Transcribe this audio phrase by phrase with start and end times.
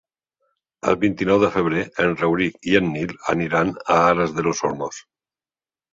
[0.91, 5.03] El vint-i-nou de febrer en Rauric i en Nil aniran a Aras de los Olmos.